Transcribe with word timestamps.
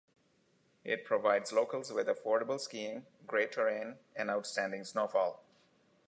It 0.83 1.05
provides 1.05 1.53
locals 1.53 1.93
with 1.93 2.07
affordable 2.07 2.59
skiing, 2.59 3.05
great 3.27 3.51
terrain 3.51 3.99
and 4.15 4.31
outstanding 4.31 4.83
snowfall. 4.83 5.43